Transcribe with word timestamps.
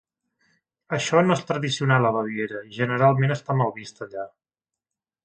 Això 0.97 1.19
no 1.25 1.35
és 1.35 1.43
tradicional 1.51 2.07
a 2.09 2.11
Baviera 2.15 2.63
i 2.71 2.73
generalment 2.79 3.35
està 3.37 3.57
mal 3.61 3.73
vist 3.77 4.03
allà. 4.07 4.25